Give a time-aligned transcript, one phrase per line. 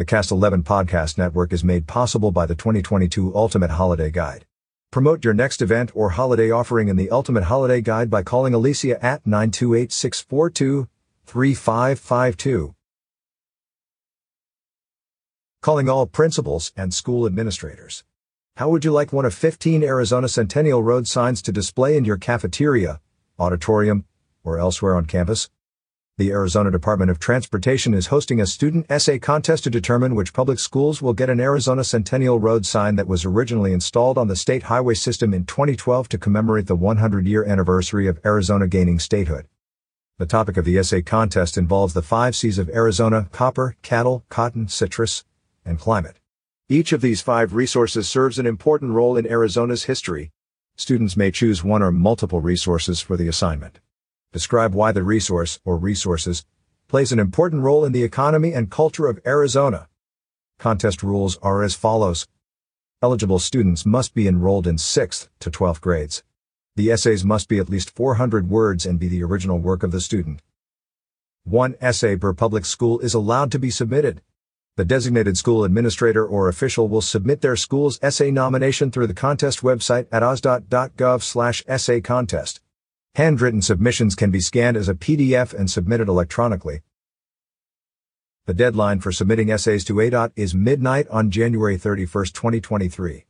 [0.00, 4.46] The Cast 11 podcast network is made possible by the 2022 Ultimate Holiday Guide.
[4.90, 8.96] Promote your next event or holiday offering in the Ultimate Holiday Guide by calling Alicia
[9.04, 10.88] at 928 642
[11.26, 12.74] 3552.
[15.60, 18.02] Calling all principals and school administrators.
[18.56, 22.16] How would you like one of 15 Arizona Centennial Road signs to display in your
[22.16, 23.02] cafeteria,
[23.38, 24.06] auditorium,
[24.42, 25.50] or elsewhere on campus?
[26.20, 30.58] The Arizona Department of Transportation is hosting a student essay contest to determine which public
[30.58, 34.64] schools will get an Arizona Centennial Road sign that was originally installed on the state
[34.64, 39.46] highway system in 2012 to commemorate the 100-year anniversary of Arizona gaining statehood.
[40.18, 44.68] The topic of the essay contest involves the five C's of Arizona, copper, cattle, cotton,
[44.68, 45.24] citrus,
[45.64, 46.18] and climate.
[46.68, 50.32] Each of these five resources serves an important role in Arizona's history.
[50.76, 53.80] Students may choose one or multiple resources for the assignment.
[54.32, 56.44] Describe why the resource, or resources,
[56.86, 59.88] plays an important role in the economy and culture of Arizona.
[60.56, 62.28] Contest rules are as follows.
[63.02, 66.22] Eligible students must be enrolled in 6th to 12th grades.
[66.76, 70.00] The essays must be at least 400 words and be the original work of the
[70.00, 70.42] student.
[71.42, 74.22] One essay per public school is allowed to be submitted.
[74.76, 79.62] The designated school administrator or official will submit their school's essay nomination through the contest
[79.62, 82.60] website at azdot.gov slash essay contest.
[83.16, 86.82] Handwritten submissions can be scanned as a PDF and submitted electronically.
[88.46, 93.24] The deadline for submitting essays to ADOT is midnight on January 31, 2023.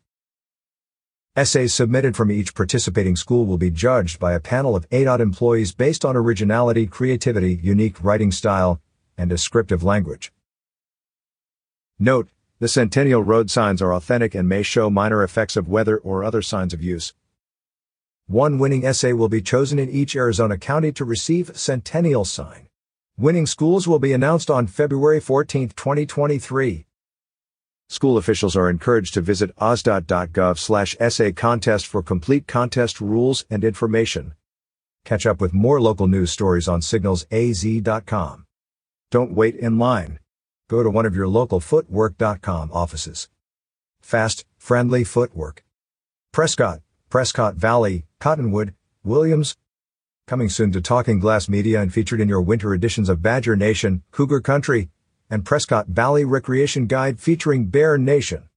[1.35, 5.73] Essays submitted from each participating school will be judged by a panel of ADOT employees
[5.73, 8.83] based on originality, creativity, unique writing style,
[9.17, 10.31] and descriptive language.
[11.99, 12.29] Note,
[12.59, 16.43] the Centennial Road signs are authentic and may show minor effects of weather or other
[16.43, 17.15] signs of use.
[18.31, 22.69] One winning essay will be chosen in each Arizona county to receive Centennial sign.
[23.19, 26.87] Winning schools will be announced on February 14, 2023.
[27.89, 33.65] School officials are encouraged to visit azdot.gov slash essay contest for complete contest rules and
[33.65, 34.35] information.
[35.05, 38.47] Catch up with more local news stories on signalsaz.com.
[39.11, 40.21] Don't wait in line.
[40.69, 43.29] Go to one of your local footwork.com offices.
[44.01, 45.65] Fast, friendly footwork.
[46.33, 46.79] Prescott,
[47.11, 48.73] Prescott Valley, Cottonwood,
[49.03, 49.57] Williams.
[50.29, 54.05] Coming soon to Talking Glass Media and featured in your winter editions of Badger Nation,
[54.13, 54.91] Cougar Country,
[55.29, 58.50] and Prescott Valley Recreation Guide featuring Bear Nation.